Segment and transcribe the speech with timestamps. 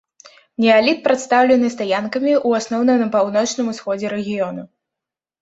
[0.63, 4.61] Неаліт прадстаўлены стаянкамі з ў асноўным на паўночным усходзе рэгіёну.